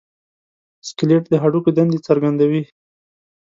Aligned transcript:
سکلیټ 0.87 1.23
د 1.29 1.33
هډوکو 1.43 1.69
دندې 1.77 1.99
څرګندوي. 2.07 2.61